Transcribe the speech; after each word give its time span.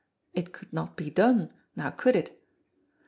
It 0.33 0.51
could 0.51 0.73
not 0.73 0.97
be 0.97 1.11
done, 1.11 1.53
now 1.75 1.91
could 1.91 2.15
it? 2.15 2.41